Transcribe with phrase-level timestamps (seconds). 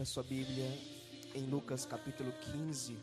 [0.00, 0.64] Abra sua Bíblia
[1.34, 2.96] em Lucas capítulo 15,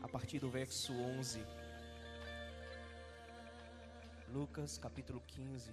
[0.00, 1.44] a partir do verso 11.
[4.28, 5.72] Lucas capítulo 15.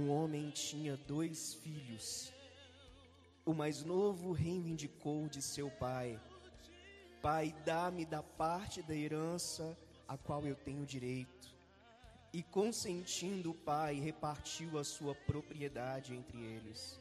[0.00, 2.32] Um homem tinha dois filhos.
[3.44, 6.18] O mais novo reivindicou de seu pai:
[7.20, 9.76] Pai, dá-me da parte da herança
[10.08, 11.54] a qual eu tenho direito.
[12.32, 16.98] E consentindo o pai, repartiu a sua propriedade entre eles.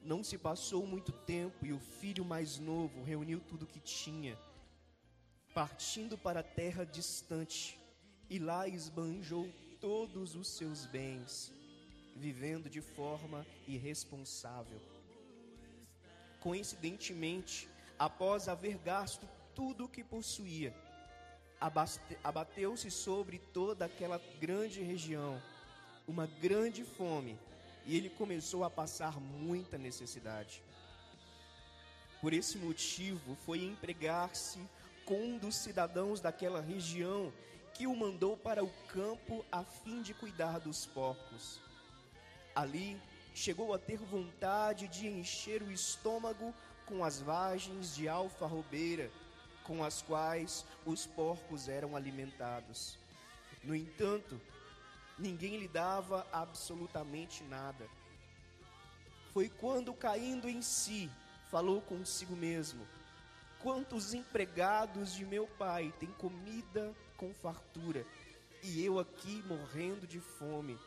[0.00, 4.36] Não se passou muito tempo e o filho mais novo reuniu tudo o que tinha,
[5.54, 7.78] partindo para a terra distante,
[8.28, 9.48] e lá esbanjou
[9.84, 11.52] todos os seus bens,
[12.16, 14.80] vivendo de forma irresponsável.
[16.40, 17.68] Coincidentemente,
[17.98, 20.74] após haver gasto tudo o que possuía,
[22.24, 25.38] abateu-se sobre toda aquela grande região
[26.08, 27.38] uma grande fome
[27.84, 30.62] e ele começou a passar muita necessidade.
[32.22, 34.60] Por esse motivo, foi empregar-se
[35.04, 37.30] com um dos cidadãos daquela região
[37.74, 41.60] que o mandou para o campo a fim de cuidar dos porcos.
[42.54, 43.00] Ali
[43.34, 46.54] chegou a ter vontade de encher o estômago
[46.86, 49.10] com as vagens de alfarrobeira
[49.64, 52.98] com as quais os porcos eram alimentados.
[53.62, 54.40] No entanto,
[55.18, 57.88] ninguém lhe dava absolutamente nada.
[59.32, 61.10] Foi quando, caindo em si,
[61.50, 62.86] falou consigo mesmo:
[63.60, 68.06] Quantos empregados de meu pai têm comida com fartura,
[68.62, 70.78] e eu aqui morrendo de fome.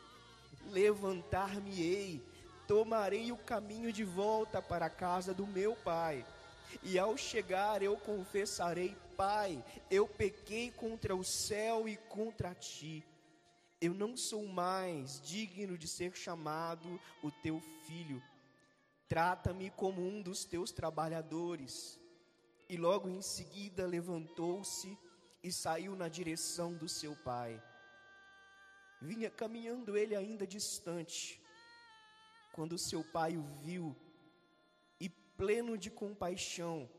[0.70, 2.22] Levantar-me-ei,
[2.68, 6.24] tomarei o caminho de volta para a casa do meu pai.
[6.84, 13.04] E ao chegar eu confessarei: Pai, eu pequei contra o céu e contra ti.
[13.80, 18.22] Eu não sou mais digno de ser chamado o teu filho.
[19.08, 21.98] Trata-me como um dos teus trabalhadores.
[22.68, 24.96] E logo em seguida levantou-se
[25.42, 27.62] e saiu na direção do seu pai.
[29.00, 31.40] Vinha caminhando ele ainda distante,
[32.52, 33.96] quando seu pai o viu
[35.00, 36.90] e, pleno de compaixão,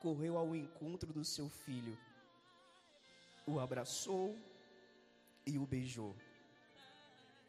[0.00, 1.98] correu ao encontro do seu filho,
[3.46, 4.36] o abraçou
[5.46, 6.14] e o beijou.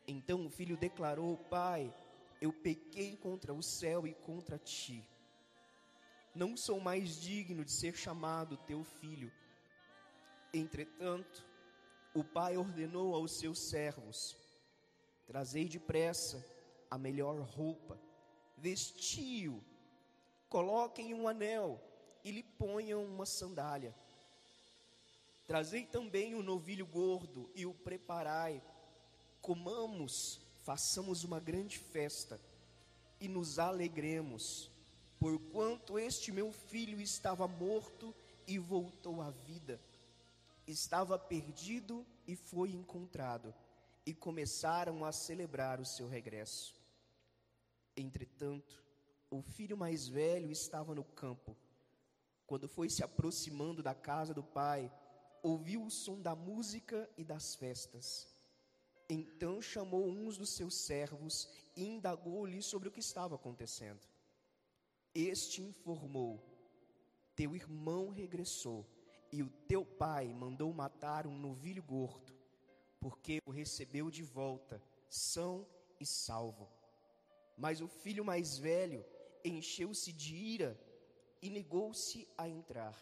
[0.07, 1.93] Então o filho declarou: Pai,
[2.41, 5.03] eu pequei contra o céu e contra ti.
[6.33, 9.31] Não sou mais digno de ser chamado teu filho.
[10.53, 11.45] Entretanto,
[12.13, 14.35] o pai ordenou aos seus servos:
[15.27, 16.43] Trazei depressa
[16.89, 17.99] a melhor roupa,
[18.57, 19.63] vestiu,
[20.49, 21.79] coloquem um anel
[22.23, 23.95] e lhe ponham uma sandália.
[25.45, 28.61] Trazei também o um novilho gordo e o preparai.
[29.41, 32.39] Comamos, façamos uma grande festa
[33.19, 34.71] e nos alegremos,
[35.19, 38.13] porquanto este meu filho estava morto
[38.47, 39.79] e voltou à vida
[40.71, 43.53] estava perdido e foi encontrado,
[44.05, 46.75] e começaram a celebrar o seu regresso.
[47.97, 48.83] Entretanto,
[49.29, 51.55] o filho mais velho estava no campo.
[52.45, 54.91] Quando foi se aproximando da casa do pai,
[55.41, 58.27] ouviu o som da música e das festas.
[59.09, 64.01] Então chamou uns dos seus servos e indagou-lhe sobre o que estava acontecendo.
[65.13, 66.43] Este informou:
[67.35, 68.85] Teu irmão regressou
[69.31, 72.33] e o teu pai mandou matar um novilho gordo,
[72.99, 75.65] porque o recebeu de volta, são
[75.99, 76.67] e salvo.
[77.57, 79.05] Mas o filho mais velho
[79.43, 80.79] encheu-se de ira
[81.41, 82.95] e negou-se a entrar.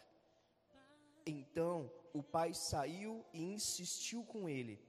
[1.26, 4.80] Então o pai saiu e insistiu com ele,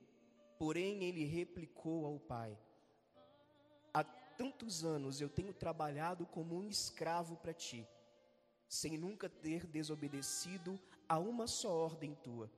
[0.59, 2.57] porém ele replicou ao pai:
[3.93, 7.87] Há tantos anos eu tenho trabalhado como um escravo para ti,
[8.69, 12.51] sem nunca ter desobedecido a uma só ordem tua.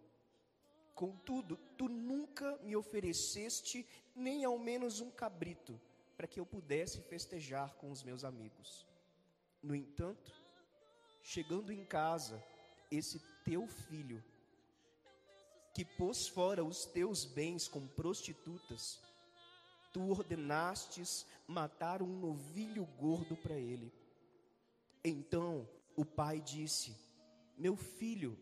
[0.95, 5.81] Contudo, tu nunca me ofereceste nem ao menos um cabrito
[6.17, 8.87] para que eu pudesse festejar com os meus amigos.
[9.63, 10.33] No entanto,
[11.23, 12.43] chegando em casa,
[12.91, 14.23] esse teu filho,
[15.73, 19.01] que pôs fora os teus bens com prostitutas,
[19.93, 23.93] tu ordenastes matar um novilho gordo para ele.
[25.05, 26.95] Então o pai disse:
[27.61, 28.39] meu filho,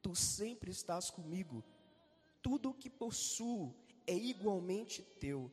[0.00, 1.62] tu sempre estás comigo,
[2.42, 3.74] tudo o que possuo
[4.06, 5.50] é igualmente teu.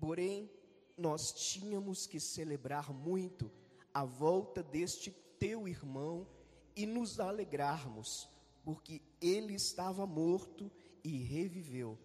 [0.00, 0.50] Porém,
[0.96, 3.50] nós tínhamos que celebrar muito
[3.92, 6.26] a volta deste teu irmão
[6.74, 8.26] e nos alegrarmos,
[8.64, 10.72] porque ele estava morto
[11.04, 11.98] e reviveu,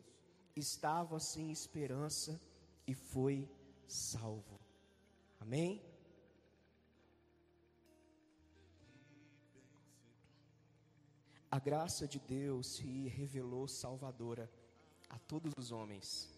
[0.53, 2.41] estava sem esperança
[2.85, 3.49] e foi
[3.87, 4.59] salvo.
[5.39, 5.81] Amém?
[11.57, 14.47] A graça de Deus se revelou salvadora
[15.09, 16.31] a todos os homens,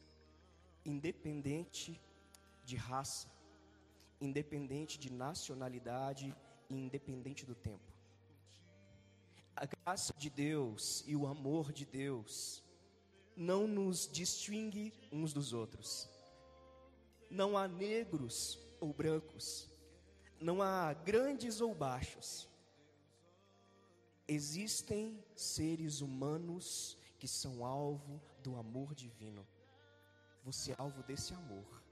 [0.86, 2.00] independente
[2.64, 3.28] de raça,
[4.22, 6.34] independente de nacionalidade
[6.70, 7.92] e independente do tempo.
[9.58, 12.64] A graça de Deus e o amor de Deus
[13.36, 16.10] não nos distingue uns dos outros.
[17.30, 19.70] Não há negros ou brancos,
[20.40, 22.49] não há grandes ou baixos.
[24.32, 29.44] Existem seres humanos que são alvo do amor divino.
[30.44, 31.84] Você é alvo desse amor.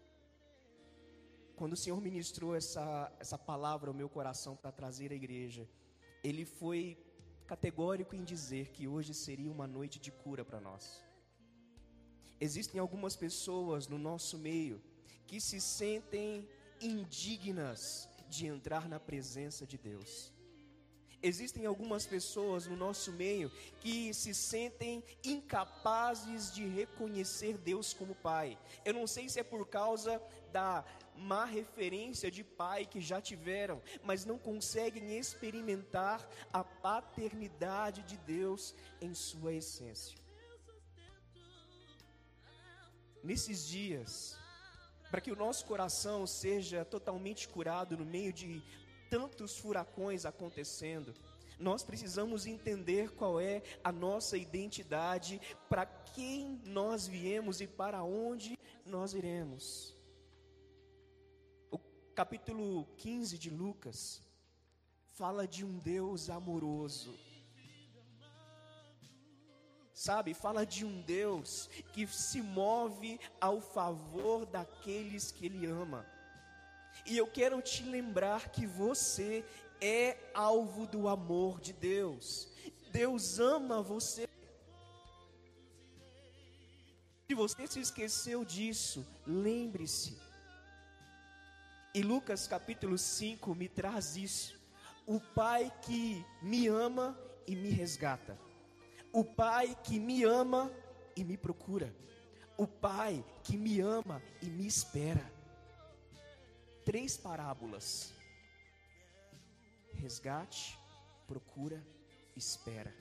[1.55, 5.67] Quando o Senhor ministrou essa, essa palavra ao meu coração para trazer à igreja,
[6.23, 6.95] Ele foi
[7.47, 11.03] categórico em dizer que hoje seria uma noite de cura para nós.
[12.39, 14.79] Existem algumas pessoas no nosso meio
[15.25, 16.47] que se sentem
[16.79, 20.36] indignas de entrar na presença de Deus.
[21.21, 28.57] Existem algumas pessoas no nosso meio que se sentem incapazes de reconhecer Deus como Pai.
[28.85, 30.21] Eu não sei se é por causa
[30.51, 30.85] da
[31.15, 38.75] má referência de pai que já tiveram, mas não conseguem experimentar a paternidade de Deus
[39.01, 40.17] em sua essência.
[43.23, 44.37] Nesses dias,
[45.09, 48.61] para que o nosso coração seja totalmente curado no meio de
[49.09, 51.13] tantos furacões acontecendo,
[51.59, 58.57] nós precisamos entender qual é a nossa identidade, para quem nós viemos e para onde
[58.85, 59.95] nós iremos.
[61.71, 61.79] O
[62.13, 64.21] capítulo 15 de Lucas
[65.13, 67.17] fala de um Deus amoroso.
[69.91, 76.05] Sabe, fala de um Deus que se move ao favor daqueles que Ele ama.
[77.05, 79.45] E eu quero te lembrar que você
[79.79, 82.49] é alvo do amor de Deus.
[82.91, 84.27] Deus ama você.
[87.27, 90.17] Se você se esqueceu disso, lembre-se.
[91.93, 94.59] E Lucas capítulo 5 me traz isso.
[95.05, 98.37] O Pai que me ama e me resgata.
[99.11, 100.71] O Pai que me ama
[101.15, 101.93] e me procura.
[102.57, 105.36] O Pai que me ama e me espera
[106.87, 108.13] três parábolas:
[110.03, 110.79] resgate,
[111.27, 111.85] procura,
[112.33, 112.93] espera,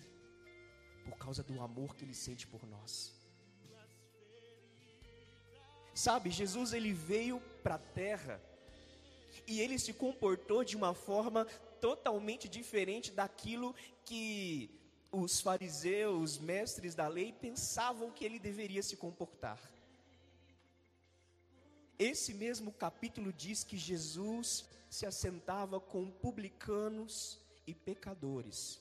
[1.04, 3.14] por causa do amor que ele sente por nós.
[5.94, 8.40] Sabe, Jesus ele veio para a terra
[9.46, 11.44] e ele se comportou de uma forma
[11.80, 13.72] totalmente diferente daquilo
[14.04, 14.68] que
[15.12, 19.60] os fariseus, mestres da lei, pensavam que ele deveria se comportar.
[21.98, 28.78] Esse mesmo capítulo diz que Jesus se assentava com publicanos e pecadores,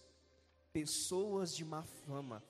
[0.74, 2.44] pessoas de má fama.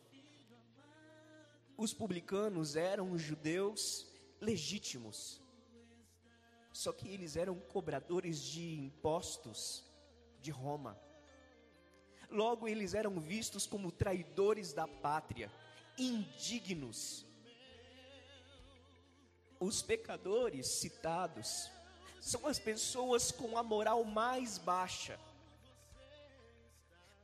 [1.78, 4.08] Os publicanos eram judeus
[4.42, 5.40] legítimos,
[6.74, 9.86] só que eles eram cobradores de impostos
[10.42, 11.00] de Roma.
[12.28, 15.52] Logo, eles eram vistos como traidores da pátria,
[15.96, 17.24] indignos
[19.66, 21.72] os pecadores citados
[22.22, 25.20] são as pessoas com a moral mais baixa,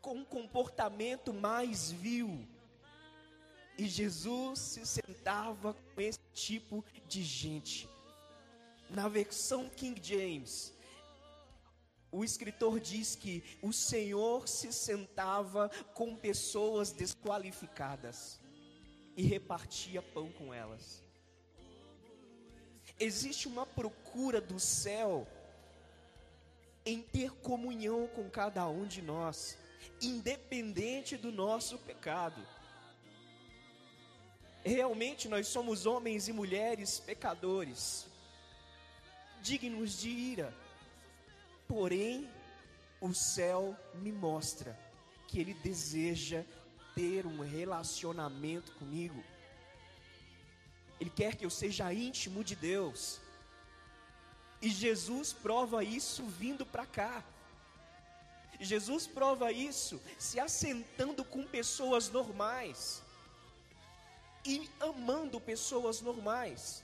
[0.01, 2.47] com um comportamento mais vil.
[3.77, 7.87] E Jesus se sentava com esse tipo de gente.
[8.89, 10.73] Na versão King James,
[12.11, 18.39] o escritor diz que o Senhor se sentava com pessoas desqualificadas
[19.15, 21.03] e repartia pão com elas
[23.01, 25.27] existe uma procura do céu
[26.85, 29.57] em ter comunhão com cada um de nós,
[30.01, 32.41] independente do nosso pecado.
[34.63, 38.05] Realmente nós somos homens e mulheres pecadores,
[39.41, 40.53] dignos de ira,
[41.67, 42.29] porém
[42.99, 44.77] o céu me mostra
[45.27, 46.43] que Ele deseja
[46.93, 49.23] ter um relacionamento comigo.
[51.01, 53.19] Ele quer que eu seja íntimo de Deus.
[54.61, 57.23] E Jesus prova isso vindo para cá.
[58.59, 63.01] Jesus prova isso se assentando com pessoas normais.
[64.43, 66.83] e amando pessoas normais.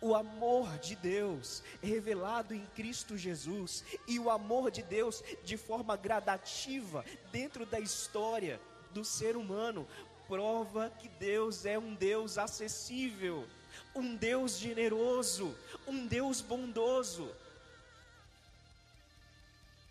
[0.00, 5.96] O amor de Deus revelado em Cristo Jesus e o amor de Deus de forma
[5.96, 8.60] gradativa dentro da história
[8.92, 9.86] do ser humano
[10.32, 13.46] prova que Deus é um Deus acessível,
[13.94, 15.54] um Deus generoso,
[15.86, 17.30] um Deus bondoso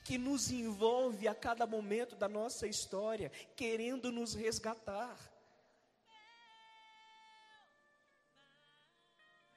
[0.03, 5.15] que nos envolve a cada momento da nossa história, querendo nos resgatar.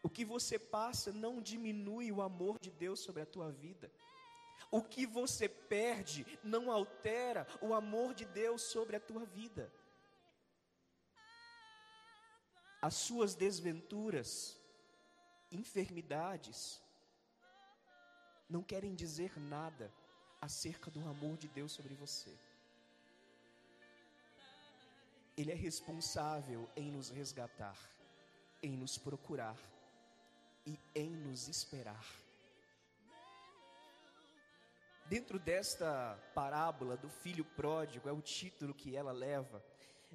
[0.03, 3.91] O que você passa não diminui o amor de Deus sobre a tua vida.
[4.71, 9.73] O que você perde não altera o amor de Deus sobre a tua vida.
[12.87, 14.61] As suas desventuras,
[15.51, 16.83] enfermidades,
[18.47, 19.91] não querem dizer nada
[20.39, 22.39] acerca do amor de Deus sobre você.
[25.35, 27.79] Ele é responsável em nos resgatar,
[28.63, 29.59] em nos procurar
[30.67, 32.07] e em nos esperar.
[35.07, 39.65] Dentro desta parábola do filho pródigo, é o título que ela leva.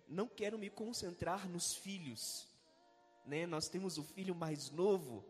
[0.08, 2.48] Não quero me concentrar nos filhos,
[3.26, 3.46] né?
[3.46, 5.24] Nós temos o filho mais novo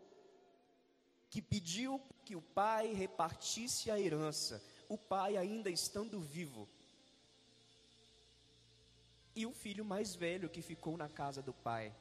[1.29, 6.67] que pediu que o pai repartisse a herança, o pai ainda estando vivo.
[9.35, 11.95] E o filho mais velho que ficou na casa do pai.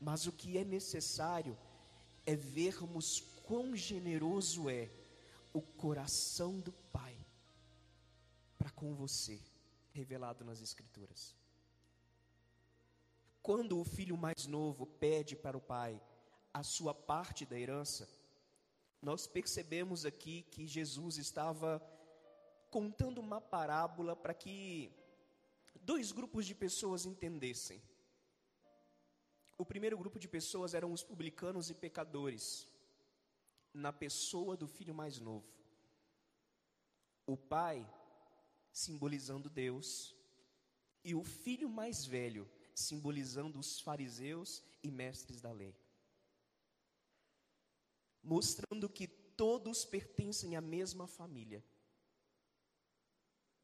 [0.00, 1.56] Mas o que é necessário
[2.26, 4.88] é vermos quão generoso é
[5.52, 7.16] o coração do Pai
[8.56, 9.40] para com você,
[9.92, 11.34] revelado nas Escrituras.
[13.42, 16.00] Quando o filho mais novo pede para o pai
[16.52, 18.08] a sua parte da herança,
[19.00, 21.82] nós percebemos aqui que Jesus estava
[22.70, 24.92] contando uma parábola para que
[25.80, 27.82] dois grupos de pessoas entendessem.
[29.56, 32.66] O primeiro grupo de pessoas eram os publicanos e pecadores,
[33.72, 35.46] na pessoa do filho mais novo.
[37.26, 37.88] O pai,
[38.72, 40.14] simbolizando Deus,
[41.04, 45.74] e o filho mais velho, simbolizando os fariseus e mestres da lei.
[48.22, 51.64] Mostrando que todos pertencem à mesma família.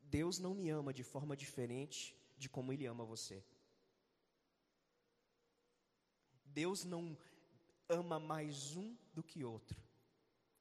[0.01, 3.45] Deus não me ama de forma diferente de como Ele ama você.
[6.45, 7.17] Deus não
[7.89, 9.79] ama mais um do que outro.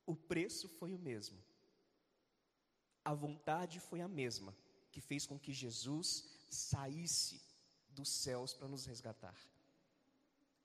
[0.06, 1.42] O preço foi o mesmo.
[3.04, 4.56] A vontade foi a mesma,
[4.92, 7.45] que fez com que Jesus saísse
[7.96, 9.36] dos céus para nos resgatar.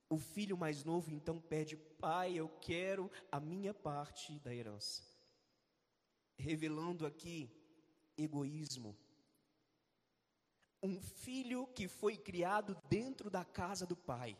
[0.08, 5.02] O filho mais novo então pede: Pai, eu quero a minha parte da herança.
[6.36, 7.50] Revelando aqui
[8.16, 8.96] egoísmo.
[10.82, 14.36] Um filho que foi criado dentro da casa do pai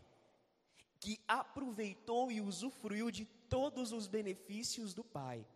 [1.01, 5.47] que aproveitou e usufruiu de todos os benefícios do Pai,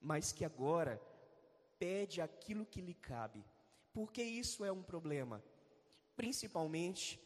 [0.00, 1.00] mas que agora
[1.78, 3.44] pede aquilo que lhe cabe.
[3.92, 5.44] Porque isso é um problema,
[6.20, 7.18] principalmente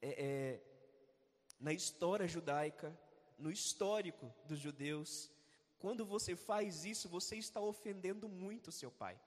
[0.00, 0.60] é, é,
[1.58, 2.96] na história judaica,
[3.36, 5.28] no histórico dos judeus.
[5.76, 9.20] Quando você faz isso, você está ofendendo muito seu pai,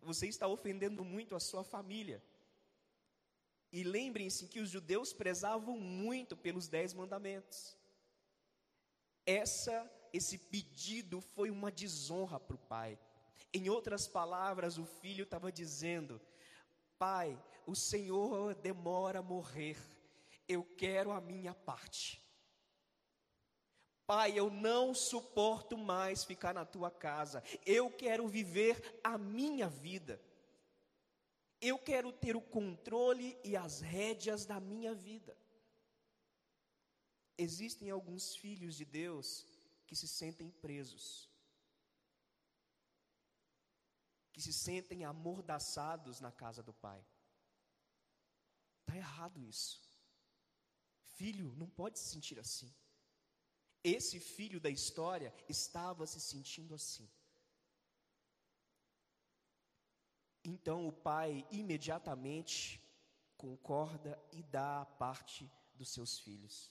[0.00, 2.22] você está ofendendo muito a sua família.
[3.72, 7.76] E lembrem-se que os judeus prezavam muito pelos dez mandamentos.
[9.26, 12.96] Essa, esse pedido foi uma desonra para o pai.
[13.52, 16.20] Em outras palavras, o filho estava dizendo:
[16.96, 19.78] Pai, o Senhor demora a morrer,
[20.48, 22.22] eu quero a minha parte.
[24.06, 30.20] Pai, eu não suporto mais ficar na tua casa, eu quero viver a minha vida.
[31.60, 35.36] Eu quero ter o controle e as rédeas da minha vida.
[37.38, 39.46] Existem alguns filhos de Deus
[39.86, 41.30] que se sentem presos,
[44.32, 47.04] que se sentem amordaçados na casa do Pai.
[48.82, 49.80] Está errado isso.
[51.16, 52.72] Filho não pode se sentir assim.
[53.82, 57.08] Esse filho da história estava se sentindo assim.
[60.44, 62.80] Então o pai imediatamente
[63.36, 66.70] concorda e dá a parte dos seus filhos.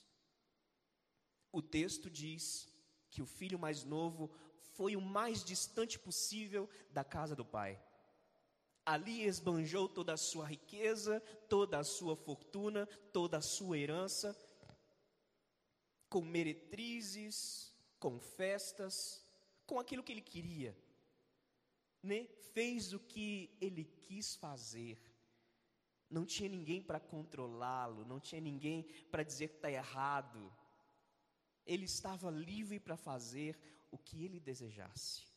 [1.50, 2.68] O texto diz
[3.10, 4.34] que o filho mais novo
[4.74, 7.82] foi o mais distante possível da casa do pai.
[8.84, 14.36] Ali esbanjou toda a sua riqueza, toda a sua fortuna, toda a sua herança,
[16.08, 19.24] com meretrizes, com festas,
[19.66, 20.76] com aquilo que ele queria
[22.02, 24.98] né, fez o que ele quis fazer.
[26.10, 30.52] não tinha ninguém para controlá-lo, não tinha ninguém para dizer que está errado.
[31.64, 33.58] Ele estava livre para fazer
[33.90, 35.31] o que ele desejasse.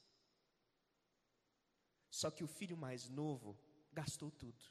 [2.19, 3.59] Só que o filho mais novo
[3.91, 4.63] gastou tudo.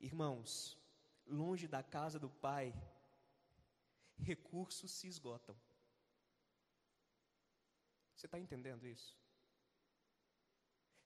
[0.00, 0.76] Irmãos,
[1.24, 2.74] longe da casa do pai,
[4.18, 5.56] recursos se esgotam.
[8.16, 9.16] Você está entendendo isso?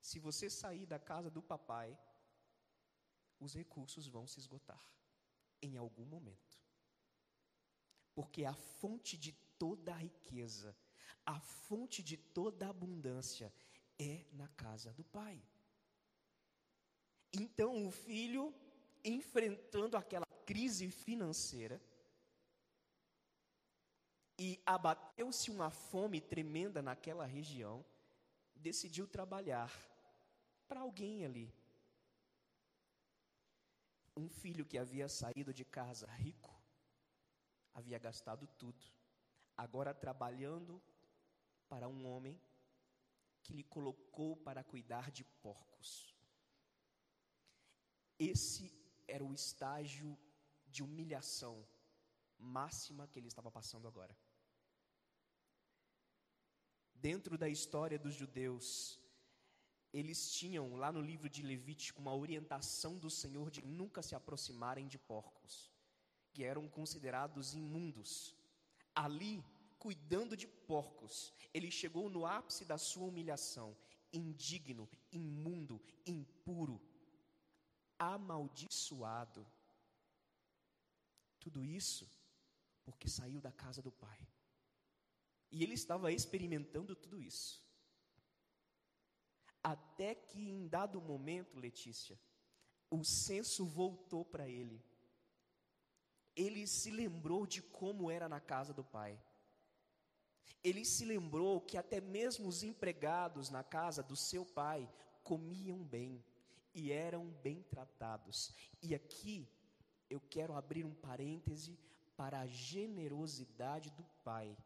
[0.01, 1.95] Se você sair da casa do papai,
[3.39, 4.83] os recursos vão se esgotar
[5.61, 6.59] em algum momento.
[8.15, 10.75] Porque a fonte de toda a riqueza,
[11.27, 13.53] a fonte de toda a abundância
[14.01, 15.41] é na casa do pai.
[17.33, 18.55] Então o filho,
[19.05, 21.81] enfrentando aquela crise financeira,
[24.39, 27.85] e abateu-se uma fome tremenda naquela região,
[28.57, 29.71] decidiu trabalhar
[30.67, 31.53] para alguém ali.
[34.17, 36.51] Um filho que havia saído de casa rico,
[37.75, 38.83] havia gastado tudo,
[39.55, 40.81] agora trabalhando
[41.69, 42.41] para um homem
[43.51, 46.15] que lhe colocou para cuidar de porcos.
[48.17, 48.73] Esse
[49.09, 50.17] era o estágio
[50.69, 51.67] de humilhação
[52.39, 54.17] máxima que ele estava passando agora.
[56.95, 59.01] Dentro da história dos judeus,
[59.93, 64.87] eles tinham lá no livro de Levítico uma orientação do Senhor de nunca se aproximarem
[64.87, 65.73] de porcos,
[66.31, 68.37] que eram considerados imundos.
[68.95, 69.43] Ali,
[69.85, 73.77] cuidando de porcos, ele chegou no ápice da sua humilhação,
[74.13, 76.81] indigno, imundo, impuro,
[77.99, 79.45] amaldiçoado.
[81.41, 82.09] Tudo isso
[82.85, 84.21] porque saiu da casa do Pai.
[85.51, 87.63] E ele estava experimentando tudo isso.
[89.63, 92.19] Até que em dado momento, Letícia,
[92.91, 94.85] o senso voltou para ele.
[96.37, 99.21] Ele se lembrou de como era na casa do pai.
[100.63, 104.89] Ele se lembrou que até mesmo os empregados na casa do seu pai
[105.23, 106.23] comiam bem
[106.75, 108.55] e eram bem tratados.
[108.83, 109.49] E aqui
[110.09, 111.79] eu quero abrir um parêntese
[112.17, 114.57] para a generosidade do pai,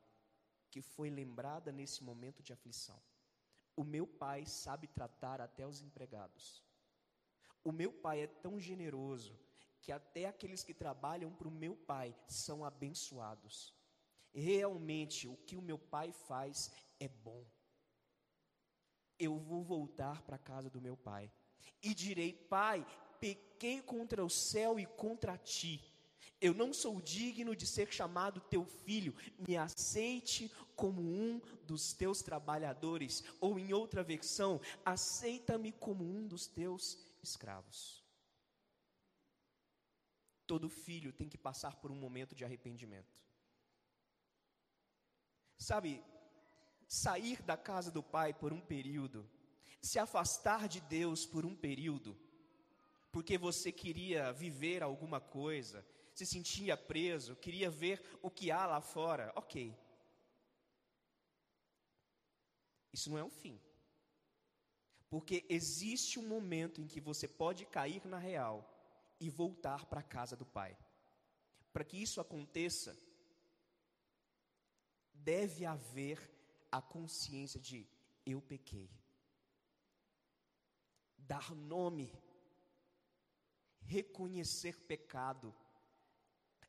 [0.70, 3.00] que foi lembrada nesse momento de aflição.
[3.76, 6.62] O meu pai sabe tratar até os empregados.
[7.62, 9.38] O meu pai é tão generoso
[9.80, 13.74] que até aqueles que trabalham para o meu pai são abençoados.
[14.34, 17.44] Realmente, o que o meu pai faz é bom.
[19.18, 21.30] Eu vou voltar para a casa do meu pai
[21.82, 22.84] e direi: Pai,
[23.20, 25.94] pequei contra o céu e contra ti
[26.44, 32.20] eu não sou digno de ser chamado teu filho, me aceite como um dos teus
[32.20, 33.24] trabalhadores.
[33.40, 38.04] Ou em outra versão, aceita-me como um dos teus escravos.
[40.46, 43.18] Todo filho tem que passar por um momento de arrependimento.
[45.56, 46.02] Sabe,
[46.88, 49.28] sair da casa do pai por um período,
[49.80, 52.16] se afastar de Deus por um período,
[53.10, 58.80] porque você queria viver alguma coisa, se sentia preso, queria ver o que há lá
[58.80, 59.32] fora.
[59.36, 59.76] Ok.
[62.92, 63.60] Isso não é um fim.
[65.08, 68.68] Porque existe um momento em que você pode cair na real
[69.20, 70.76] e voltar para a casa do Pai.
[71.72, 72.96] Para que isso aconteça,
[75.14, 76.18] deve haver
[76.70, 77.86] a consciência de
[78.26, 78.90] eu pequei.
[81.16, 82.12] Dar nome,
[83.80, 85.54] reconhecer pecado,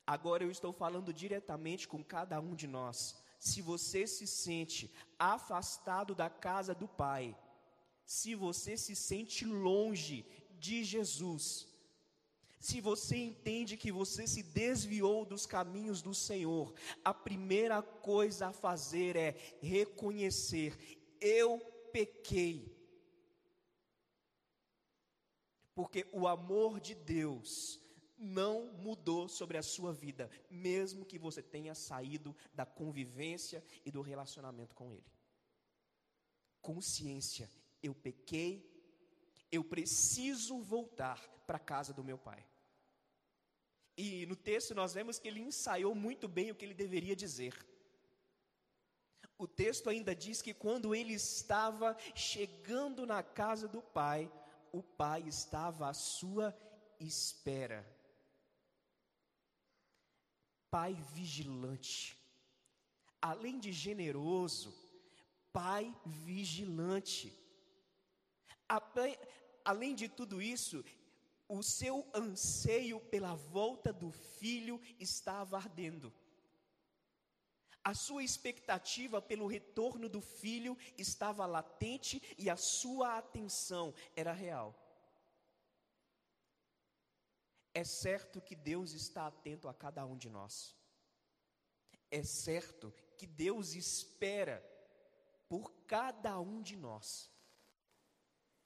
[0.07, 3.15] Agora eu estou falando diretamente com cada um de nós.
[3.39, 7.35] Se você se sente afastado da casa do Pai,
[8.05, 10.23] se você se sente longe
[10.59, 11.67] de Jesus,
[12.65, 16.73] se você entende que você se desviou dos caminhos do Senhor,
[17.03, 20.75] a primeira coisa a fazer é reconhecer:
[21.21, 21.59] eu
[21.93, 22.75] pequei.
[25.75, 27.79] Porque o amor de Deus
[28.17, 34.01] não mudou sobre a sua vida, mesmo que você tenha saído da convivência e do
[34.01, 35.13] relacionamento com Ele.
[36.63, 37.47] Consciência,
[37.83, 38.67] eu pequei,
[39.51, 42.43] eu preciso voltar para a casa do meu pai.
[43.97, 47.53] E no texto nós vemos que ele ensaiou muito bem o que ele deveria dizer.
[49.37, 54.31] O texto ainda diz que quando ele estava chegando na casa do pai,
[54.71, 56.55] o pai estava à sua
[56.99, 57.85] espera
[60.75, 62.17] pai vigilante.
[63.21, 64.69] Além de generoso,
[65.53, 67.33] pai vigilante.
[69.63, 70.83] Além de tudo isso,
[71.47, 76.13] o seu anseio pela volta do filho estava ardendo.
[77.83, 84.73] A sua expectativa pelo retorno do filho estava latente e a sua atenção era real.
[87.75, 90.75] É certo que Deus está atento a cada um de nós.
[92.09, 94.63] É certo que Deus espera
[95.47, 97.29] por cada um de nós.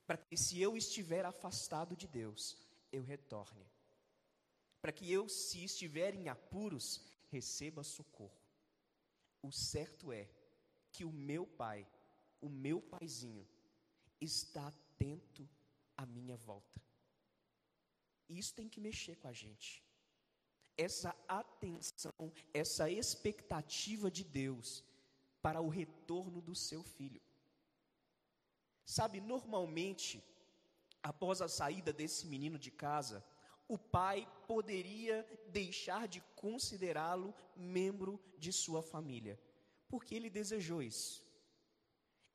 [0.07, 2.55] Para que se eu estiver afastado de Deus,
[2.91, 3.65] eu retorne.
[4.81, 8.39] Para que eu, se estiver em apuros, receba socorro.
[9.41, 10.29] O certo é
[10.91, 11.87] que o meu pai,
[12.41, 13.47] o meu paizinho,
[14.19, 15.47] está atento
[15.95, 16.81] à minha volta.
[18.27, 19.83] Isso tem que mexer com a gente.
[20.77, 24.83] Essa atenção, essa expectativa de Deus
[25.41, 27.21] para o retorno do seu filho.
[28.85, 30.23] Sabe, normalmente,
[31.01, 33.23] após a saída desse menino de casa,
[33.67, 39.39] o pai poderia deixar de considerá-lo membro de sua família,
[39.87, 41.23] porque ele desejou isso.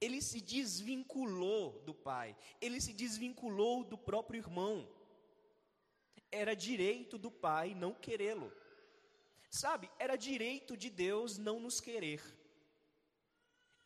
[0.01, 4.89] Ele se desvinculou do pai, ele se desvinculou do próprio irmão.
[6.31, 8.53] Era direito do pai não querê-lo.
[9.51, 12.23] Sabe, era direito de Deus não nos querer.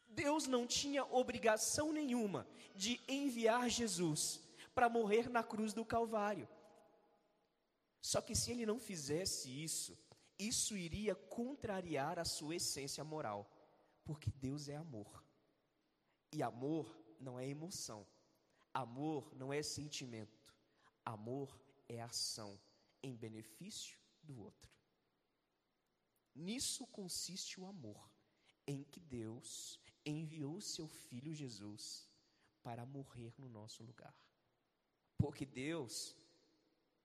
[0.08, 4.47] Deus não tinha obrigação nenhuma de enviar Jesus
[4.78, 6.48] para morrer na cruz do Calvário.
[8.00, 9.98] Só que se ele não fizesse isso,
[10.38, 13.50] isso iria contrariar a sua essência moral,
[14.04, 15.24] porque Deus é amor.
[16.32, 18.06] E amor não é emoção.
[18.72, 20.54] Amor não é sentimento.
[21.04, 22.56] Amor é ação
[23.02, 24.72] em benefício do outro.
[26.36, 28.08] Nisso consiste o amor,
[28.64, 32.08] em que Deus enviou seu filho Jesus
[32.62, 34.14] para morrer no nosso lugar.
[35.18, 36.16] Porque Deus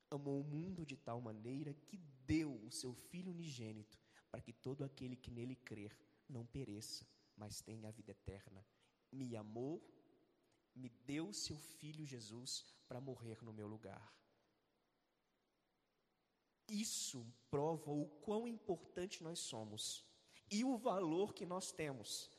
[0.10, 4.00] amou o mundo de tal maneira que deu o seu Filho unigênito,
[4.32, 5.98] para que todo aquele que nele crer
[6.30, 8.66] não pereça, mas tenha a vida eterna.
[9.12, 9.84] Me amou,
[10.76, 14.14] me deu seu Filho Jesus para morrer no meu lugar.
[16.68, 20.06] Isso prova o quão importante nós somos
[20.50, 22.30] e o valor que nós temos.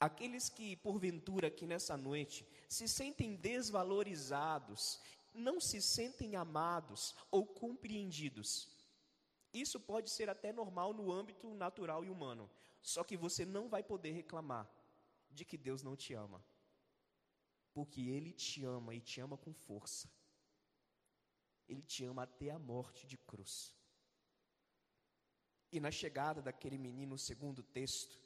[0.00, 5.00] Aqueles que, porventura, aqui nessa noite, se sentem desvalorizados
[5.32, 8.68] não se sentem amados ou compreendidos.
[9.52, 12.50] Isso pode ser até normal no âmbito natural e humano,
[12.82, 14.68] só que você não vai poder reclamar
[15.30, 16.44] de que Deus não te ama,
[17.72, 20.10] porque Ele te ama e te ama com força.
[21.66, 23.74] Ele te ama até a morte de cruz.
[25.70, 28.18] E na chegada daquele menino, segundo o texto,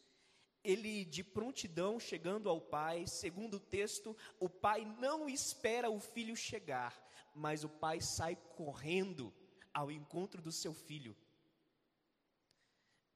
[0.64, 6.36] ele de prontidão chegando ao pai, segundo o texto, o pai não espera o filho
[6.36, 6.96] chegar,
[7.34, 9.32] mas o pai sai correndo
[9.74, 11.16] ao encontro do seu filho.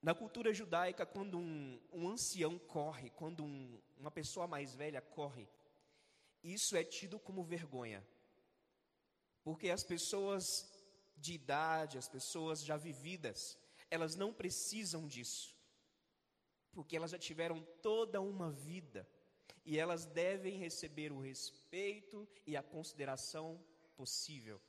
[0.03, 5.49] Na cultura judaica, quando um, um ancião corre, quando um, uma pessoa mais velha corre,
[6.43, 8.07] isso é tido como vergonha,
[9.43, 10.71] porque as pessoas
[11.17, 13.59] de idade, as pessoas já vividas,
[13.91, 15.56] elas não precisam disso
[16.77, 19.09] porque elas já tiveram toda uma vida
[19.65, 23.59] e elas devem receber o respeito e a consideração
[23.97, 24.61] possível.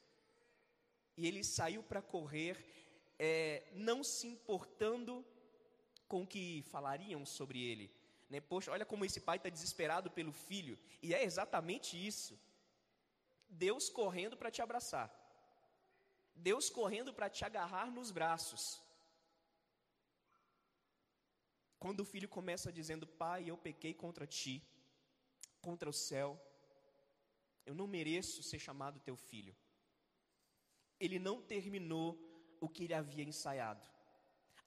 [1.17, 2.55] E ele saiu para correr,
[3.19, 5.13] é, não se importando
[6.07, 7.91] com o que falariam sobre ele.
[8.29, 8.39] Né?
[8.39, 12.39] Poxa, olha como esse pai está desesperado pelo filho, e é exatamente isso.
[13.49, 15.13] Deus correndo para te abraçar,
[16.33, 18.86] Deus correndo para te agarrar nos braços.
[21.79, 24.63] Quando o filho começa dizendo: Pai, eu pequei contra ti,
[25.61, 26.39] contra o céu,
[27.65, 29.55] eu não mereço ser chamado teu filho.
[30.99, 32.17] Ele não terminou
[32.59, 33.85] o que ele havia ensaiado.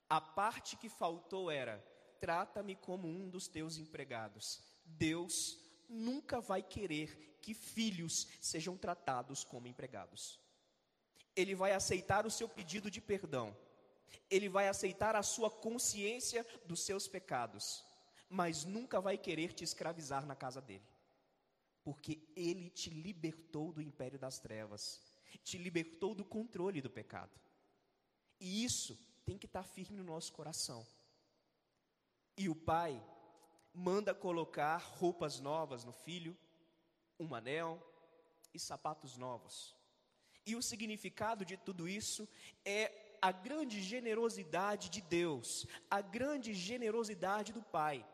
[0.09, 1.77] A parte que faltou era:
[2.19, 4.63] trata-me como um dos teus empregados.
[4.85, 10.39] Deus nunca vai querer que filhos sejam tratados como empregados.
[11.35, 13.55] Ele vai aceitar o seu pedido de perdão
[14.29, 17.83] ele vai aceitar a sua consciência dos seus pecados,
[18.29, 20.87] mas nunca vai querer te escravizar na casa dele,
[21.83, 25.01] porque ele te libertou do império das trevas,
[25.43, 27.39] te libertou do controle do pecado,
[28.39, 30.85] e isso tem que estar firme no nosso coração.
[32.37, 33.01] E o pai
[33.73, 36.37] manda colocar roupas novas no filho,
[37.19, 37.81] um anel
[38.53, 39.75] e sapatos novos.
[40.45, 42.27] E o significado de tudo isso
[42.65, 48.05] é a grande generosidade de Deus, a grande generosidade do Pai.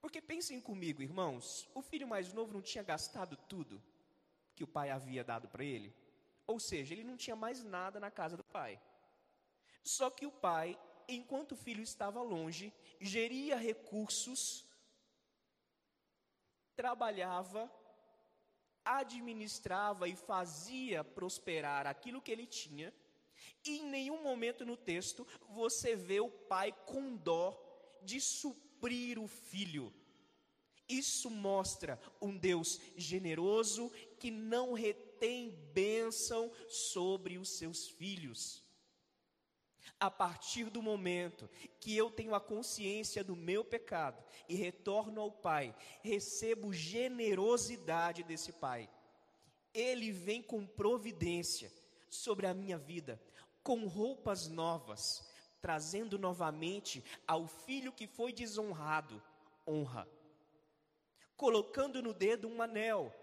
[0.00, 3.80] Porque pensem comigo, irmãos, o filho mais novo não tinha gastado tudo
[4.54, 5.94] que o pai havia dado para ele.
[6.44, 8.80] Ou seja, ele não tinha mais nada na casa do pai.
[9.84, 10.76] Só que o pai,
[11.08, 14.66] enquanto o filho estava longe, geria recursos,
[16.74, 17.70] trabalhava,
[18.84, 22.92] administrava e fazia prosperar aquilo que ele tinha,
[23.64, 27.58] e em nenhum momento no texto você vê o pai com dó
[28.02, 29.92] de suprir o filho.
[30.88, 38.62] Isso mostra um Deus generoso que não retém bênção sobre os seus filhos.
[39.98, 41.48] A partir do momento
[41.80, 48.52] que eu tenho a consciência do meu pecado e retorno ao Pai, recebo generosidade desse
[48.52, 48.90] Pai.
[49.72, 51.72] Ele vem com providência
[52.10, 53.20] sobre a minha vida,
[53.62, 55.22] com roupas novas,
[55.60, 59.22] trazendo novamente ao filho que foi desonrado
[59.66, 60.08] honra,
[61.36, 63.14] colocando no dedo um anel,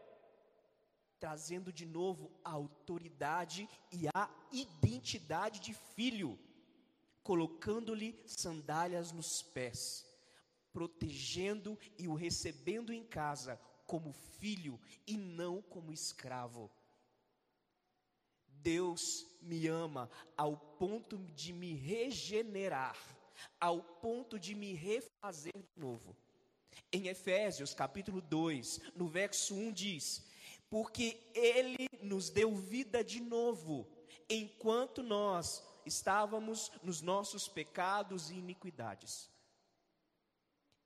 [1.19, 6.39] trazendo de novo a autoridade e a identidade de filho,
[7.21, 10.05] colocando-lhe sandálias nos pés,
[10.71, 16.71] protegendo e o recebendo em casa como filho e não como escravo.
[18.61, 22.97] Deus me ama ao ponto de me regenerar,
[23.59, 26.15] ao ponto de me refazer de novo.
[26.91, 30.25] Em Efésios capítulo 2, no verso 1 diz:
[30.69, 33.87] Porque Ele nos deu vida de novo,
[34.29, 39.29] enquanto nós estávamos nos nossos pecados e iniquidades.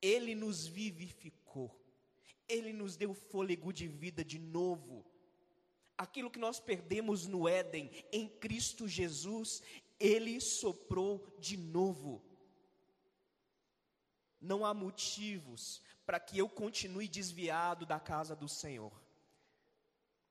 [0.02, 1.74] Ele nos vivificou,
[2.48, 5.12] Ele nos deu fôlego de vida de novo
[5.98, 9.62] aquilo que nós perdemos no Éden, em Cristo Jesus,
[10.00, 12.22] Ele soprou de novo.
[14.40, 18.92] Não há motivos para que eu continue desviado da casa do Senhor.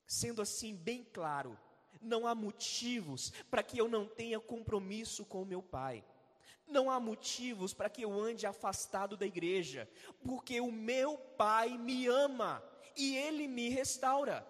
[0.07, 1.59] Sendo assim, bem claro,
[2.01, 6.05] não há motivos para que eu não tenha compromisso com o meu Pai.
[6.67, 9.89] Não há motivos para que eu ande afastado da igreja,
[10.25, 12.63] porque o meu Pai me ama
[12.97, 14.47] e Ele me restaura.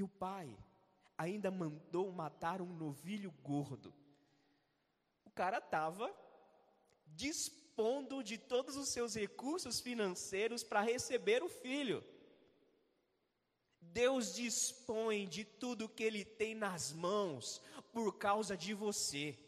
[0.00, 0.48] E o pai
[1.18, 3.92] ainda mandou matar um novilho gordo.
[5.26, 6.10] O cara estava
[7.08, 12.02] dispondo de todos os seus recursos financeiros para receber o filho.
[13.78, 17.60] Deus dispõe de tudo que Ele tem nas mãos
[17.92, 19.38] por causa de você,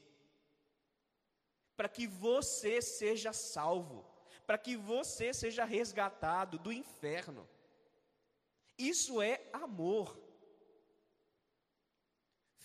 [1.74, 4.04] para que você seja salvo,
[4.46, 7.48] para que você seja resgatado do inferno.
[8.76, 10.21] Isso é amor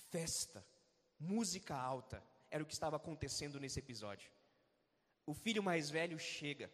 [0.10, 0.66] festa,
[1.20, 4.32] música alta, era o que estava acontecendo nesse episódio.
[5.26, 6.72] O filho mais velho chega,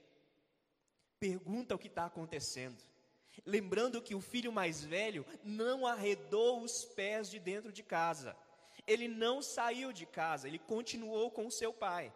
[1.19, 2.81] pergunta o que está acontecendo,
[3.45, 8.37] lembrando que o filho mais velho não arredou os pés de dentro de casa,
[8.85, 12.13] ele não saiu de casa, ele continuou com seu pai.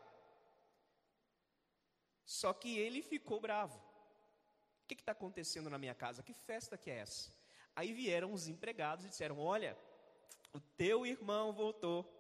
[2.26, 3.78] Só que ele ficou bravo.
[4.84, 6.22] O que está acontecendo na minha casa?
[6.22, 7.32] Que festa que é essa?
[7.76, 9.78] Aí vieram os empregados e disseram: Olha,
[10.58, 12.12] o teu irmão voltou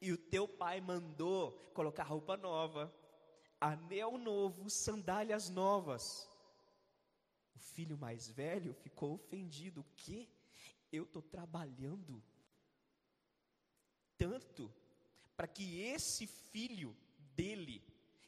[0.00, 2.92] e o teu pai mandou colocar roupa nova,
[3.60, 6.28] anel novo, sandálias novas.
[7.54, 9.80] O filho mais velho ficou ofendido.
[9.80, 10.28] O que?
[10.92, 12.22] Eu estou trabalhando
[14.18, 14.72] tanto
[15.36, 16.96] para que esse filho
[17.34, 17.84] dele,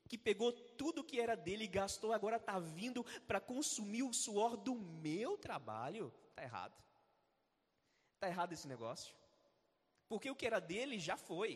[0.08, 4.56] que pegou tudo que era dele e gastou, agora está vindo para consumir o suor
[4.56, 6.12] do meu trabalho.
[6.30, 6.84] Está errado.
[8.14, 9.18] Está errado esse negócio.
[10.08, 11.50] Porque o que era dele já foi.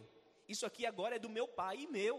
[0.46, 2.16] Isso aqui agora é do meu pai e meu.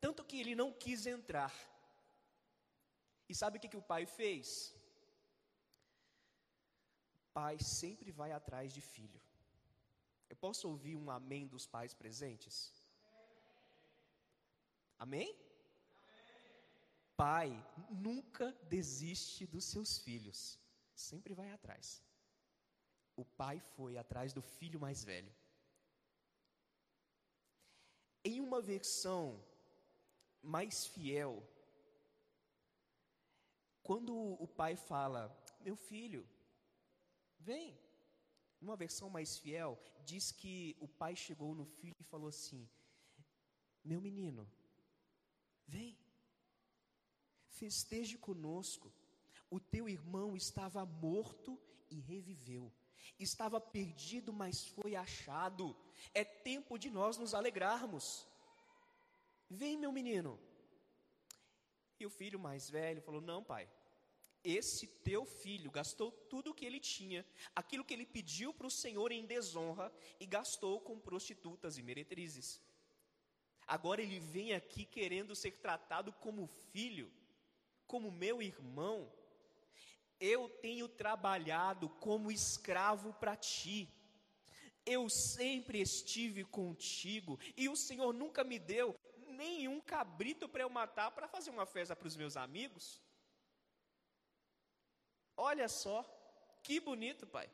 [0.00, 1.52] Tanto que ele não quis entrar.
[3.28, 4.46] E sabe o que, que o pai fez?
[7.32, 9.20] Pai sempre vai atrás de filho.
[10.28, 12.56] Eu posso ouvir um amém dos pais presentes?
[14.98, 15.34] Amém?
[17.16, 17.48] Pai
[17.90, 20.58] nunca desiste dos seus filhos,
[20.94, 22.02] sempre vai atrás
[23.16, 25.32] o pai foi atrás do filho mais velho.
[28.24, 29.42] Em uma versão
[30.42, 31.42] mais fiel,
[33.82, 35.22] quando o pai fala,
[35.60, 36.28] meu filho,
[37.38, 37.78] vem.
[38.60, 42.68] Uma versão mais fiel diz que o pai chegou no filho e falou assim:
[43.82, 44.48] Meu menino,
[45.66, 45.98] vem,
[47.48, 48.92] festeje conosco.
[49.50, 52.72] O teu irmão estava morto e reviveu
[53.18, 55.76] estava perdido, mas foi achado.
[56.14, 58.26] É tempo de nós nos alegrarmos.
[59.48, 60.38] Vem, meu menino.
[61.98, 63.68] E o filho mais velho falou: Não, pai,
[64.42, 68.70] esse teu filho gastou tudo o que ele tinha, aquilo que ele pediu para o
[68.70, 72.60] Senhor em desonra, e gastou com prostitutas e meretrizes.
[73.66, 77.10] Agora ele vem aqui querendo ser tratado como filho,
[77.86, 79.10] como meu irmão.
[80.34, 83.78] Eu tenho trabalhado como escravo para ti.
[84.86, 88.88] Eu sempre estive contigo e o Senhor nunca me deu
[89.42, 93.00] nenhum cabrito para eu matar para fazer uma festa para os meus amigos.
[95.36, 95.98] Olha só,
[96.62, 97.48] que bonito, pai.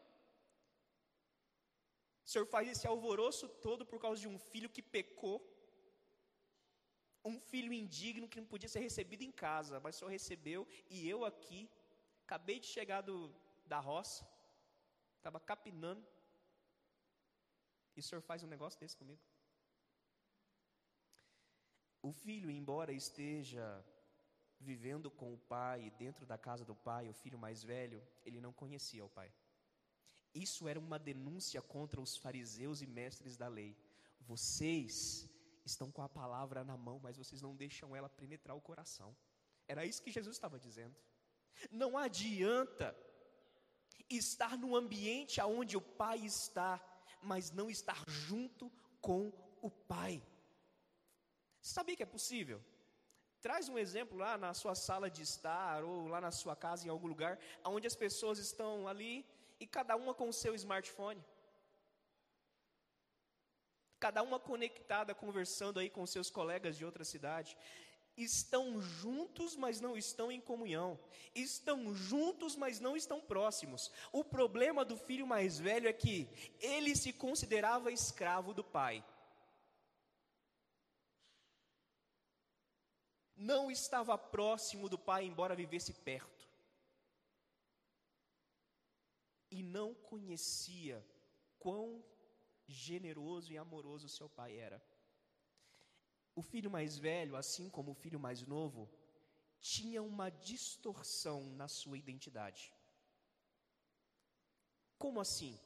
[2.25, 5.37] O senhor faz esse alvoroço todo por causa de um filho que pecou,
[7.25, 11.09] um filho indigno que não podia ser recebido em casa, mas o senhor recebeu, e
[11.09, 11.71] eu aqui,
[12.29, 13.17] acabei de chegar do,
[13.73, 14.23] da roça,
[15.17, 16.07] estava capinando,
[17.97, 19.23] e o senhor faz um negócio desse comigo?
[22.03, 23.67] O filho, embora esteja
[24.61, 28.53] vivendo com o pai, dentro da casa do pai, o filho mais velho, ele não
[28.53, 29.33] conhecia o pai.
[30.35, 33.75] Isso era uma denúncia contra os fariseus e mestres da lei.
[34.21, 35.27] Vocês
[35.65, 39.17] estão com a palavra na mão, mas vocês não deixam ela penetrar o coração.
[39.67, 40.95] Era isso que Jesus estava dizendo.
[41.71, 42.97] Não adianta
[44.09, 46.81] estar no ambiente aonde o pai está,
[47.23, 50.23] mas não estar junto com o pai.
[51.61, 52.63] Sabia que é possível?
[53.41, 56.91] Traz um exemplo lá na sua sala de estar ou lá na sua casa em
[56.91, 59.25] algum lugar, onde as pessoas estão ali
[59.61, 61.23] e cada uma com o seu smartphone.
[64.01, 67.57] Cada uma conectada, conversando aí com seus colegas de outra cidade.
[68.19, 70.99] Estão juntos, mas não estão em comunhão.
[71.35, 73.91] Estão juntos, mas não estão próximos.
[74.13, 76.29] O problema do filho mais velho é que
[76.61, 79.05] ele se considerava escravo do pai.
[83.39, 86.49] não estava próximo do pai, embora vivesse perto.
[89.51, 91.07] E não conhecia
[91.59, 92.05] quão
[92.67, 94.83] generoso e amoroso seu pai era.
[96.39, 98.89] O filho mais velho, assim como o filho mais novo,
[99.61, 102.73] tinha uma distorção na sua identidade.
[104.97, 105.59] Como assim?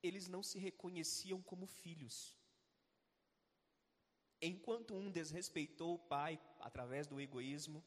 [0.00, 2.16] Eles não se reconheciam como filhos.
[4.40, 7.82] Enquanto um desrespeitou o pai através do egoísmo,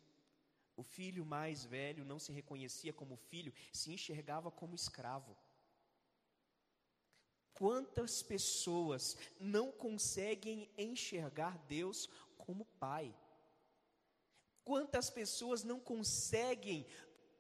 [0.75, 5.33] o filho mais velho não se reconhecia como filho, se enxergava como escravo.
[7.59, 13.15] Quantas pessoas não conseguem enxergar Deus como pai?
[14.63, 16.87] Quantas pessoas não conseguem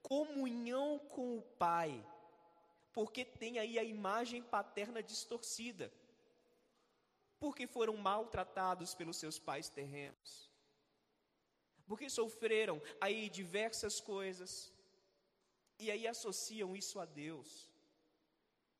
[0.03, 2.05] comunhão com o pai,
[2.93, 5.91] porque tem aí a imagem paterna distorcida?
[7.39, 10.51] porque foram maltratados pelos seus pais terrenos,
[11.87, 14.71] porque sofreram aí diversas coisas,
[15.79, 17.71] e aí associam isso a Deus.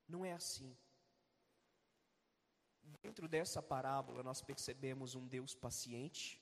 [0.08, 0.76] Não é assim.
[3.02, 6.42] Dentro dessa parábola, nós percebemos um Deus paciente,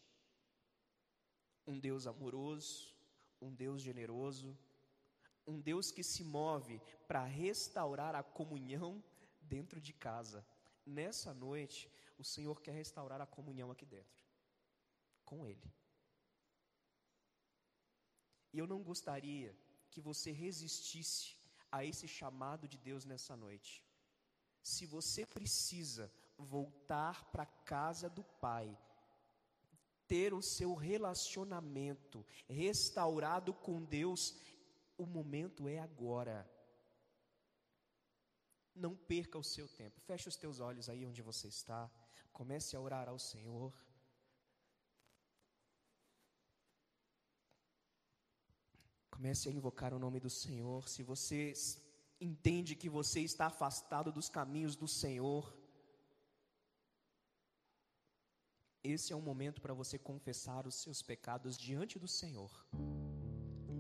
[1.65, 2.95] um Deus amoroso,
[3.41, 4.57] um Deus generoso,
[5.45, 9.03] um Deus que se move para restaurar a comunhão
[9.41, 10.45] dentro de casa.
[10.85, 14.25] Nessa noite, o Senhor quer restaurar a comunhão aqui dentro,
[15.23, 15.71] com Ele.
[18.53, 19.55] E eu não gostaria
[19.91, 21.35] que você resistisse
[21.71, 23.83] a esse chamado de Deus nessa noite.
[24.63, 28.77] Se você precisa voltar para a casa do Pai,
[30.07, 34.35] ter o seu relacionamento restaurado com Deus,
[34.97, 36.49] o momento é agora.
[38.73, 39.99] Não perca o seu tempo.
[40.01, 41.89] Feche os teus olhos aí onde você está.
[42.31, 43.73] Comece a orar ao Senhor.
[49.09, 50.88] Comece a invocar o nome do Senhor.
[50.88, 51.53] Se você
[52.21, 55.57] entende que você está afastado dos caminhos do Senhor,
[58.84, 62.51] esse é um momento para você confessar os seus pecados diante do Senhor.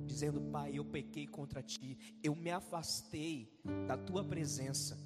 [0.05, 3.51] Dizendo, Pai, eu pequei contra ti, eu me afastei
[3.87, 4.97] da tua presença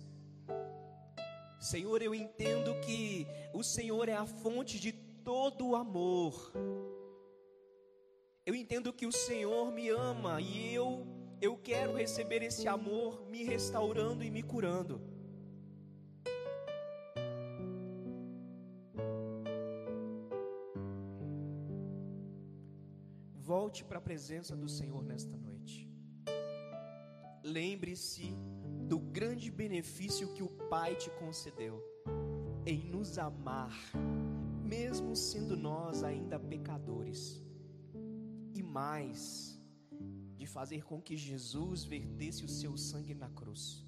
[1.62, 6.52] Senhor, eu entendo que o Senhor é a fonte de todo o amor.
[8.44, 11.06] Eu entendo que o Senhor me ama e eu
[11.39, 15.00] eu quero receber esse amor me restaurando e me curando.
[23.72, 25.90] Volte para a presença do Senhor nesta noite.
[27.42, 28.36] Lembre-se
[28.90, 31.82] do grande benefício que o Pai te concedeu
[32.66, 33.74] em nos amar,
[34.62, 37.42] mesmo sendo nós ainda pecadores.
[38.54, 39.58] e mais
[40.38, 43.86] de fazer com que Jesus vertesse o seu sangue na cruz.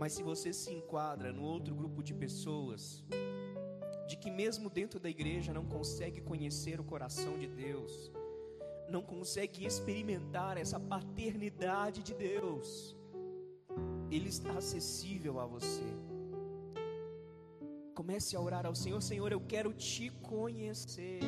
[0.00, 3.04] Mas se você se enquadra no outro grupo de pessoas,
[4.12, 8.12] de que mesmo dentro da igreja não consegue conhecer o coração de Deus,
[8.86, 12.94] não consegue experimentar essa paternidade de Deus,
[14.10, 15.86] Ele está acessível a você.
[17.94, 21.20] Comece a orar ao Senhor, Senhor, eu quero te conhecer,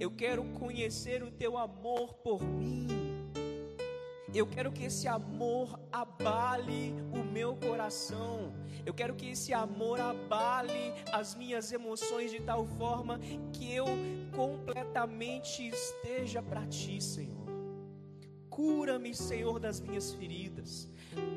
[0.00, 3.05] eu quero conhecer o teu amor por mim.
[4.38, 8.52] Eu quero que esse amor abale o meu coração.
[8.84, 13.18] Eu quero que esse amor abale as minhas emoções de tal forma
[13.50, 13.86] que eu
[14.34, 17.46] completamente esteja para ti, Senhor.
[18.50, 20.86] Cura-me, Senhor, das minhas feridas.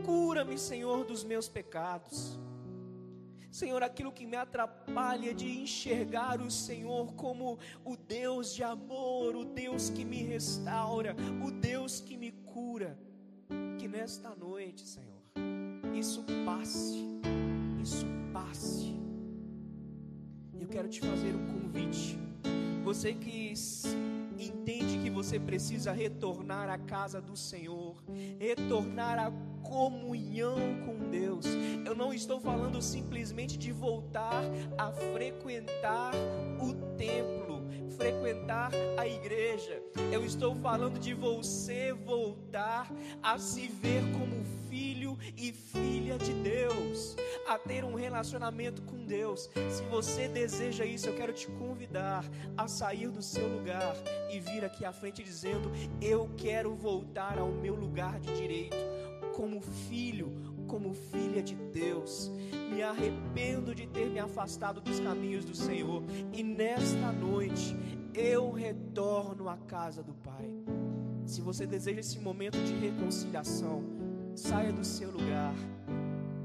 [0.06, 2.38] Cura-me, Senhor, dos meus pecados.
[3.52, 9.44] Senhor, aquilo que me atrapalha de enxergar o Senhor como o Deus de amor, o
[9.44, 12.32] Deus que me restaura, o Deus que me
[14.00, 15.22] nesta noite, Senhor,
[15.94, 17.06] isso passe,
[17.82, 18.98] isso passe.
[20.58, 22.18] Eu quero te fazer um convite.
[22.86, 23.54] Você que
[24.40, 28.02] entende que você precisa retornar à casa do Senhor,
[28.40, 29.32] retornar à
[29.68, 31.46] comunhão com Deus.
[31.86, 34.44] Eu não estou falando simplesmente de voltar
[34.78, 36.14] a frequentar
[36.62, 37.39] o templo,
[38.00, 39.84] frequentar a igreja.
[40.10, 42.90] Eu estou falando de você voltar
[43.22, 49.50] a se ver como filho e filha de Deus, a ter um relacionamento com Deus.
[49.70, 52.24] Se você deseja isso, eu quero te convidar
[52.58, 53.94] a sair do seu lugar
[54.32, 55.70] e vir aqui à frente dizendo:
[56.02, 58.78] Eu quero voltar ao meu lugar de direito
[59.34, 62.32] como filho, como filha de Deus.
[62.70, 66.04] Me arrependo de ter me afastado dos caminhos do Senhor.
[66.32, 67.76] E nesta noite
[68.14, 70.50] eu retorno à casa do Pai.
[71.26, 73.84] Se você deseja esse momento de reconciliação,
[74.36, 75.54] saia do seu lugar.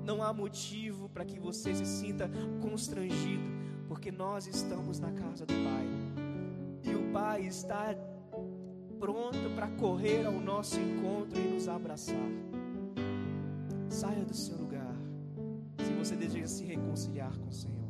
[0.04, 2.28] Não há motivo para que você se sinta
[2.60, 3.44] constrangido,
[3.88, 5.86] porque nós estamos na casa do Pai.
[6.82, 7.94] E o Pai está
[8.98, 12.53] pronto para correr ao nosso encontro e nos abraçar.
[13.88, 14.94] Saia do seu lugar.
[15.78, 17.84] Se você deseja se reconciliar com o Senhor.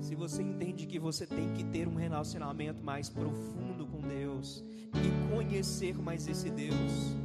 [0.00, 4.64] Se você entende que você tem que ter um relacionamento mais profundo com Deus,
[5.42, 7.16] conhecer mais esse Deus,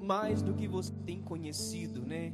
[0.00, 2.32] mais do que você tem conhecido, né?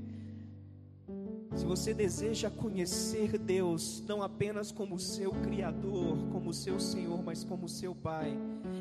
[1.55, 7.69] Se você deseja conhecer Deus, não apenas como seu Criador, como seu Senhor, mas como
[7.69, 8.39] seu Pai,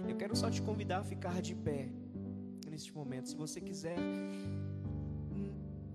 [0.07, 1.89] eu quero só te convidar a ficar de pé
[2.69, 3.29] neste momento.
[3.29, 3.97] Se você quiser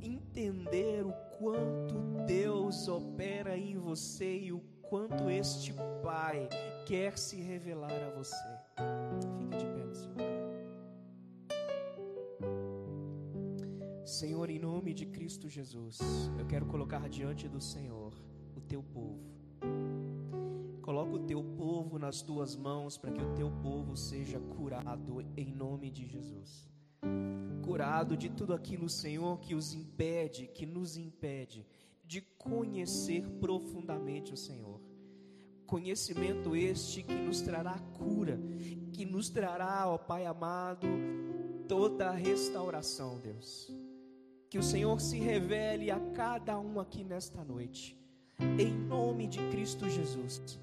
[0.02, 1.94] entender o quanto
[2.26, 6.48] Deus opera em você e o quanto este Pai
[6.84, 8.36] quer se revelar a você.
[9.38, 10.42] Fique de pé lugar.
[14.04, 15.98] Senhor, em nome de Cristo Jesus,
[16.38, 18.12] eu quero colocar diante do Senhor
[18.54, 19.32] o teu povo.
[20.82, 25.50] Coloca o teu povo nas tuas mãos para que o teu povo seja curado em
[25.50, 26.68] nome de Jesus.
[27.64, 31.64] Curado de tudo aquilo, Senhor, que os impede, que nos impede
[32.04, 34.81] de conhecer profundamente o Senhor
[35.72, 38.38] conhecimento este que nos trará cura,
[38.92, 40.86] que nos trará, ó Pai amado,
[41.66, 43.72] toda a restauração, Deus.
[44.50, 47.98] Que o Senhor se revele a cada um aqui nesta noite,
[48.58, 50.60] em nome de Cristo Jesus.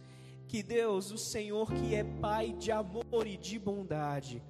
[0.48, 4.44] Que Deus, o Senhor que é Pai de amor e de bondade,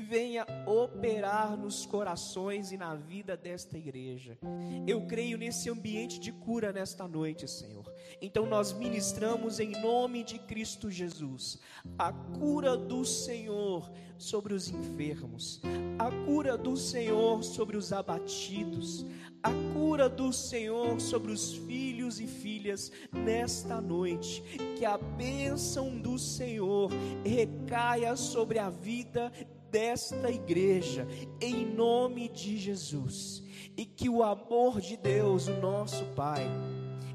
[0.00, 4.38] venha operar nos corações e na vida desta igreja.
[4.86, 7.84] Eu creio nesse ambiente de cura nesta noite, Senhor.
[8.20, 11.58] Então nós ministramos em nome de Cristo Jesus
[11.98, 15.60] a cura do Senhor sobre os enfermos,
[15.98, 19.06] a cura do Senhor sobre os abatidos,
[19.42, 24.42] a cura do Senhor sobre os filhos e filhas nesta noite.
[24.76, 26.90] Que a bênção do Senhor
[27.24, 29.32] recaia sobre a vida
[29.70, 31.06] desta igreja,
[31.40, 33.42] em nome de Jesus.
[33.76, 36.46] E que o amor de Deus, o nosso Pai,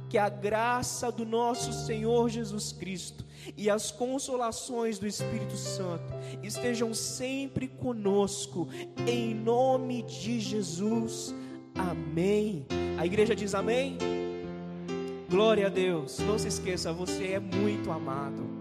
[0.10, 3.26] que a graça do nosso Senhor Jesus Cristo
[3.58, 8.68] e as consolações do Espírito Santo estejam sempre conosco,
[9.06, 11.36] em nome de Jesus.
[11.76, 12.66] Amém.
[12.98, 13.98] A igreja diz amém.
[15.30, 16.20] Glória a Deus.
[16.20, 18.55] Não se esqueça, você é muito amado.